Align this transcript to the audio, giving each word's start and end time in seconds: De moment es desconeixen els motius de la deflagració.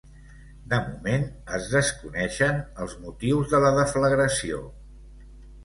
De 0.71 0.79
moment 0.85 1.25
es 1.57 1.67
desconeixen 1.73 2.59
els 2.87 2.97
motius 3.05 3.55
de 3.55 3.63
la 3.67 3.73
deflagració. 3.79 4.67